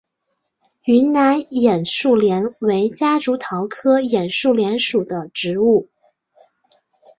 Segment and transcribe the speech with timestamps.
[0.85, 5.91] 云南眼树莲为夹竹桃科眼树莲属的植物。